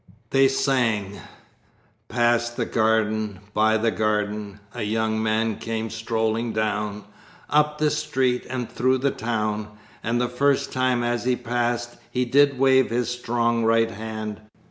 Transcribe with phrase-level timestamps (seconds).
[0.31, 1.19] They sang:
[2.09, 7.03] "Past the garden, by the garden, A young man came strolling down,
[7.51, 9.77] Up the street and through the town.
[10.03, 14.41] And the first time as he passed He did wave his strong right hand.